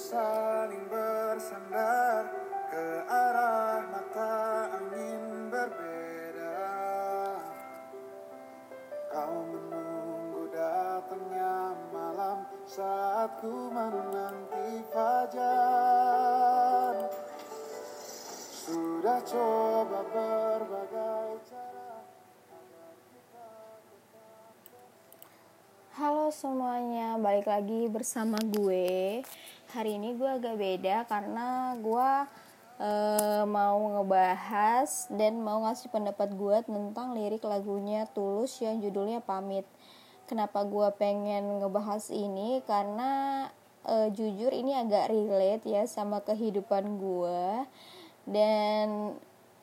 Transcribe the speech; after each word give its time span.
Saling 0.00 0.88
bersandar 0.88 2.24
ke 2.72 2.88
arah 3.04 3.84
mata 3.92 4.72
angin 4.80 5.52
berbeda. 5.52 6.56
Kau 9.12 9.44
menunggu 9.44 10.48
datangnya 10.56 11.76
malam 11.92 12.48
saat 12.64 13.44
ku 13.44 13.68
menanti 13.68 14.80
fajar. 14.88 16.96
Sudah 18.56 19.20
coba 19.20 20.00
berbagai 20.08 21.44
cara. 21.44 21.92
Halo 25.92 26.32
semuanya, 26.32 27.20
balik 27.20 27.44
lagi 27.44 27.84
bersama 27.92 28.40
gue. 28.40 29.20
Hari 29.70 30.02
ini 30.02 30.18
gue 30.18 30.26
agak 30.26 30.58
beda 30.58 31.06
karena 31.06 31.78
gue 31.78 32.10
eh, 32.82 33.44
mau 33.46 33.78
ngebahas 33.78 35.06
dan 35.14 35.38
mau 35.38 35.62
ngasih 35.62 35.94
pendapat 35.94 36.34
gue 36.34 36.58
tentang 36.66 37.14
lirik 37.14 37.46
lagunya 37.46 38.02
Tulus 38.10 38.58
yang 38.58 38.82
judulnya 38.82 39.22
Pamit. 39.22 39.62
Kenapa 40.26 40.66
gue 40.66 40.90
pengen 40.98 41.62
ngebahas 41.62 42.10
ini? 42.10 42.66
Karena 42.66 43.46
eh, 43.86 44.10
jujur 44.10 44.50
ini 44.50 44.74
agak 44.74 45.06
relate 45.06 45.62
ya 45.62 45.86
sama 45.86 46.18
kehidupan 46.26 46.98
gue 46.98 47.62
dan 48.26 49.14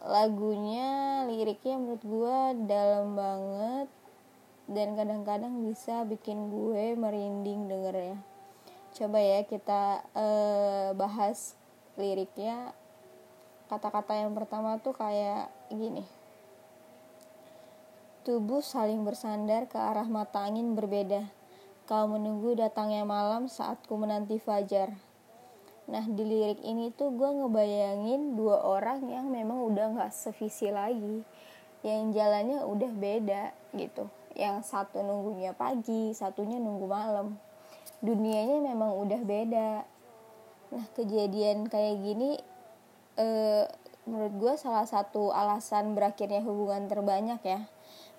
lagunya 0.00 0.88
liriknya 1.28 1.76
menurut 1.76 2.04
gue 2.08 2.36
dalam 2.64 3.20
banget 3.20 3.88
dan 4.64 4.96
kadang-kadang 4.96 5.60
bisa 5.60 6.08
bikin 6.08 6.48
gue 6.48 6.96
merinding 6.96 7.68
dengernya. 7.68 8.39
Coba 9.00 9.16
ya 9.16 9.40
kita 9.48 10.04
eh, 10.12 10.92
bahas 10.92 11.56
liriknya. 11.96 12.76
Kata-kata 13.72 14.12
yang 14.12 14.36
pertama 14.36 14.76
tuh 14.76 14.92
kayak 14.92 15.48
gini. 15.72 16.04
Tubuh 18.28 18.60
saling 18.60 19.00
bersandar 19.00 19.64
ke 19.72 19.80
arah 19.80 20.04
mata 20.04 20.44
angin 20.44 20.76
berbeda. 20.76 21.32
Kau 21.88 22.12
menunggu 22.12 22.52
datangnya 22.52 23.08
malam 23.08 23.48
saat 23.48 23.80
ku 23.88 23.96
menanti 23.96 24.36
fajar. 24.36 24.92
Nah 25.88 26.04
di 26.04 26.20
lirik 26.20 26.60
ini 26.60 26.92
tuh 26.92 27.08
gue 27.16 27.30
ngebayangin 27.40 28.36
dua 28.36 28.60
orang 28.68 29.08
yang 29.08 29.32
memang 29.32 29.64
udah 29.64 29.96
gak 29.96 30.12
sevisi 30.12 30.68
lagi. 30.68 31.24
Yang 31.80 32.20
jalannya 32.20 32.68
udah 32.68 32.90
beda 32.92 33.56
gitu 33.72 34.12
yang 34.36 34.62
satu 34.62 35.02
nunggunya 35.02 35.56
pagi, 35.56 36.14
satunya 36.14 36.60
nunggu 36.60 36.86
malam. 36.86 37.34
Dunianya 38.00 38.64
memang 38.64 38.96
udah 38.96 39.20
beda. 39.20 39.70
Nah, 40.70 40.84
kejadian 40.96 41.68
kayak 41.68 42.00
gini 42.00 42.40
eh, 43.20 43.64
menurut 44.08 44.34
gue 44.40 44.54
salah 44.56 44.88
satu 44.88 45.30
alasan 45.30 45.92
berakhirnya 45.92 46.40
hubungan 46.40 46.88
terbanyak 46.88 47.40
ya. 47.44 47.60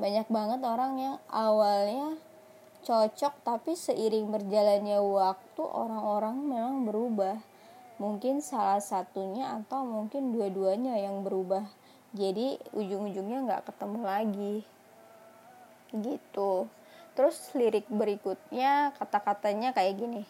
Banyak 0.00 0.28
banget 0.32 0.60
orang 0.64 0.92
yang 0.96 1.16
awalnya 1.28 2.16
cocok 2.86 3.34
tapi 3.42 3.76
seiring 3.76 4.32
berjalannya 4.32 5.00
waktu 5.02 5.62
orang-orang 5.62 6.36
memang 6.40 6.76
berubah. 6.88 7.36
Mungkin 7.96 8.44
salah 8.44 8.80
satunya 8.80 9.56
atau 9.56 9.84
mungkin 9.84 10.32
dua-duanya 10.32 11.00
yang 11.00 11.24
berubah. 11.24 11.64
Jadi 12.16 12.56
ujung-ujungnya 12.72 13.44
nggak 13.44 13.72
ketemu 13.72 14.00
lagi 14.04 14.56
gitu 15.94 16.66
terus 17.16 17.50
lirik 17.56 17.88
berikutnya 17.88 18.92
kata-katanya 19.00 19.72
kayak 19.72 19.96
gini. 19.96 20.22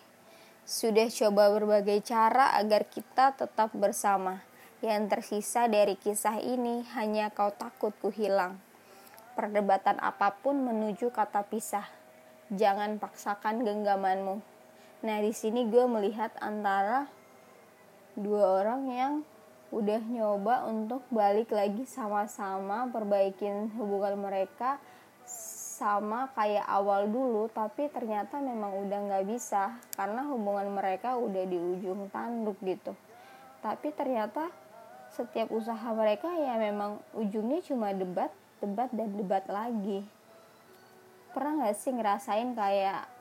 Sudah 0.63 1.11
coba 1.11 1.51
berbagai 1.51 2.01
cara 2.07 2.55
agar 2.55 2.87
kita 2.87 3.35
tetap 3.35 3.75
bersama. 3.75 4.41
Yang 4.81 5.03
tersisa 5.11 5.67
dari 5.67 5.99
kisah 5.99 6.39
ini 6.39 6.87
hanya 6.95 7.35
kau 7.35 7.51
takut 7.51 7.91
ku 7.99 8.15
hilang 8.15 8.63
perdebatan 9.37 10.01
apa 10.01 10.33
pun 10.33 10.57
menuju 10.57 11.13
kata 11.13 11.45
pisah. 11.45 11.85
Jangan 12.49 12.97
paksakan 12.97 13.63
genggamanmu. 13.69 14.41
Nah 15.05 15.19
di 15.21 15.37
sini 15.37 15.69
gue 15.69 15.85
melihat 15.85 16.33
antara 16.41 17.05
dua 18.17 18.65
orang 18.65 18.83
yang 18.89 19.13
udah 19.69 20.01
nyoba 20.09 20.65
untuk 20.65 21.05
balik 21.13 21.53
lagi 21.53 21.85
sama-sama 21.85 22.89
perbaikin 22.89 23.69
hubungan 23.77 24.17
mereka 24.17 24.81
sama 25.77 26.33
kayak 26.33 26.65
awal 26.65 27.05
dulu 27.05 27.53
tapi 27.53 27.93
ternyata 27.93 28.41
memang 28.41 28.81
udah 28.89 28.99
nggak 29.13 29.29
bisa 29.29 29.77
karena 29.93 30.25
hubungan 30.25 30.73
mereka 30.73 31.21
udah 31.21 31.45
di 31.45 31.61
ujung 31.61 32.09
tanduk 32.09 32.57
gitu. 32.65 32.97
Tapi 33.61 33.93
ternyata 33.93 34.49
setiap 35.13 35.53
usaha 35.53 35.93
mereka 35.93 36.33
ya 36.33 36.57
memang 36.57 36.97
ujungnya 37.13 37.61
cuma 37.61 37.93
debat 37.93 38.33
debat 38.65 38.89
dan 38.97 39.13
debat 39.21 39.45
lagi. 39.53 40.01
Pernah 41.37 41.61
nggak 41.61 41.77
sih 41.77 41.93
ngerasain 41.93 42.57
kayak 42.57 43.13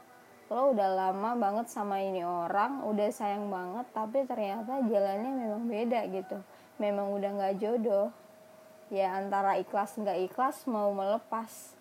lo 0.48 0.72
udah 0.72 0.90
lama 0.96 1.36
banget 1.36 1.68
sama 1.68 2.00
ini 2.00 2.24
orang 2.24 2.88
udah 2.88 3.12
sayang 3.12 3.52
banget 3.52 3.84
tapi 3.92 4.24
ternyata 4.24 4.80
jalannya 4.80 5.32
memang 5.44 5.64
beda 5.68 6.08
gitu. 6.08 6.40
Memang 6.80 7.12
udah 7.12 7.36
nggak 7.36 7.56
jodoh. 7.60 8.16
Ya 8.88 9.12
antara 9.20 9.60
ikhlas 9.60 10.00
nggak 10.00 10.32
ikhlas 10.32 10.64
mau 10.72 10.96
melepas 10.96 11.75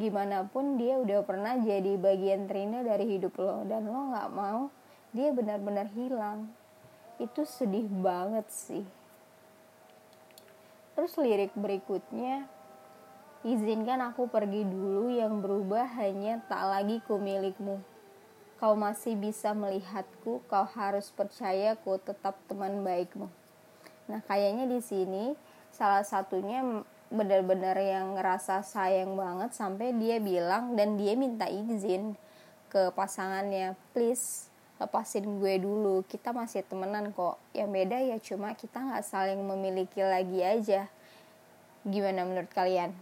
gimana 0.00 0.48
pun 0.48 0.80
dia 0.80 0.96
udah 0.96 1.20
pernah 1.28 1.60
jadi 1.60 2.00
bagian 2.00 2.48
terindah 2.48 2.80
dari 2.80 3.04
hidup 3.04 3.36
lo 3.36 3.62
dan 3.68 3.84
lo 3.84 4.10
nggak 4.10 4.30
mau 4.32 4.72
dia 5.12 5.28
benar-benar 5.34 5.90
hilang. 5.92 6.48
Itu 7.20 7.44
sedih 7.44 7.84
banget 7.84 8.48
sih. 8.48 8.86
Terus 10.96 11.12
lirik 11.20 11.52
berikutnya 11.52 12.48
izinkan 13.44 14.00
aku 14.04 14.28
pergi 14.28 14.64
dulu 14.64 15.08
yang 15.12 15.40
berubah 15.40 15.88
hanya 16.00 16.40
tak 16.48 16.64
lagi 16.64 17.00
ku 17.04 17.20
milikmu. 17.20 17.80
Kau 18.60 18.76
masih 18.76 19.16
bisa 19.16 19.56
melihatku 19.56 20.44
kau 20.44 20.66
harus 20.76 21.08
percaya 21.12 21.76
ku 21.76 21.96
tetap 22.00 22.36
teman 22.48 22.84
baikmu. 22.84 23.28
Nah 24.08 24.20
kayaknya 24.24 24.68
di 24.68 24.80
sini 24.84 25.24
salah 25.72 26.04
satunya 26.04 26.84
benar-benar 27.10 27.74
yang 27.82 28.14
ngerasa 28.14 28.62
sayang 28.62 29.18
banget 29.18 29.50
sampai 29.50 29.90
dia 29.98 30.22
bilang 30.22 30.78
dan 30.78 30.94
dia 30.94 31.18
minta 31.18 31.50
izin 31.50 32.14
ke 32.70 32.94
pasangannya 32.94 33.74
please 33.90 34.46
lepasin 34.78 35.26
gue 35.42 35.60
dulu 35.60 36.06
kita 36.08 36.32
masih 36.32 36.64
temenan 36.64 37.12
kok. 37.12 37.36
Yang 37.52 37.70
beda 37.74 37.98
ya 38.00 38.16
cuma 38.22 38.56
kita 38.56 38.80
nggak 38.80 39.04
saling 39.04 39.42
memiliki 39.42 40.00
lagi 40.00 40.40
aja. 40.40 40.88
Gimana 41.84 42.24
menurut 42.24 42.48
kalian? 42.54 42.94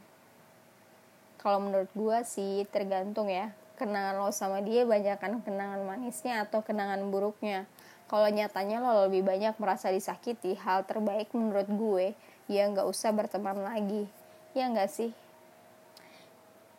Kalau 1.38 1.62
menurut 1.62 1.92
gue 1.94 2.18
sih 2.26 2.66
tergantung 2.72 3.30
ya 3.30 3.54
kenangan 3.78 4.18
lo 4.18 4.34
sama 4.34 4.58
dia 4.58 4.82
banyak 4.82 5.22
kan 5.22 5.38
kenangan 5.38 5.86
manisnya 5.86 6.42
atau 6.42 6.66
kenangan 6.66 6.98
buruknya. 7.14 7.62
Kalau 8.10 8.26
nyatanya 8.26 8.82
lo 8.82 9.06
lebih 9.06 9.22
banyak 9.22 9.54
merasa 9.62 9.94
disakiti 9.94 10.58
hal 10.58 10.82
terbaik 10.82 11.30
menurut 11.30 11.68
gue 11.70 12.06
ya 12.48 12.64
nggak 12.66 12.88
usah 12.88 13.12
berteman 13.12 13.60
lagi. 13.60 14.08
Ya 14.56 14.66
nggak 14.72 14.90
sih? 14.90 15.12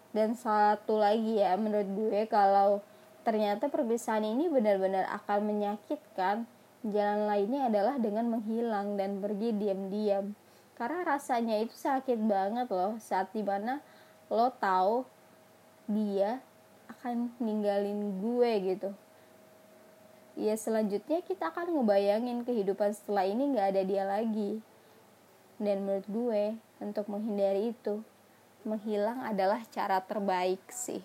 Dan 0.10 0.34
satu 0.34 0.98
lagi 0.98 1.38
ya 1.38 1.54
menurut 1.56 1.86
gue 1.86 2.22
kalau 2.26 2.82
ternyata 3.22 3.70
perpisahan 3.70 4.26
ini 4.26 4.50
benar-benar 4.50 5.06
akan 5.22 5.46
menyakitkan 5.46 6.50
jalan 6.82 7.30
lainnya 7.30 7.70
adalah 7.70 8.02
dengan 8.02 8.26
menghilang 8.34 8.98
dan 8.98 9.22
pergi 9.22 9.54
diam-diam. 9.54 10.34
Karena 10.74 11.06
rasanya 11.06 11.62
itu 11.62 11.78
sakit 11.78 12.18
banget 12.26 12.68
loh 12.74 12.98
saat 12.98 13.30
di 13.30 13.46
mana 13.46 13.86
lo 14.34 14.50
tahu 14.58 15.06
dia 15.86 16.42
akan 16.90 17.30
ninggalin 17.38 18.18
gue 18.18 18.52
gitu. 18.74 18.90
Ya 20.34 20.58
selanjutnya 20.58 21.22
kita 21.22 21.54
akan 21.54 21.78
ngebayangin 21.78 22.48
kehidupan 22.48 22.96
setelah 22.98 23.30
ini 23.30 23.54
nggak 23.54 23.78
ada 23.78 23.82
dia 23.86 24.04
lagi 24.08 24.64
dan 25.60 25.84
menurut 25.84 26.08
gue, 26.08 26.44
untuk 26.80 27.12
menghindari 27.12 27.76
itu, 27.76 28.00
menghilang 28.64 29.28
adalah 29.28 29.60
cara 29.68 30.00
terbaik 30.00 30.64
sih. 30.72 31.04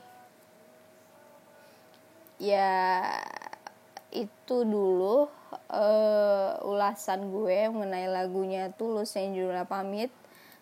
Ya, 2.38 3.02
itu 4.14 4.62
dulu 4.62 5.26
uh, 5.70 6.50
ulasan 6.62 7.34
gue 7.34 7.70
mengenai 7.70 8.06
lagunya 8.06 8.70
Tulus 8.74 9.18
yang 9.18 9.34
judulnya 9.34 9.66
Pamit. 9.66 10.10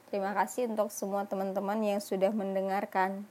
Terima 0.09 0.33
kasih 0.37 0.69
untuk 0.69 0.93
semua 0.93 1.25
teman-teman 1.25 1.81
yang 1.81 2.01
sudah 2.01 2.33
mendengarkan. 2.33 3.25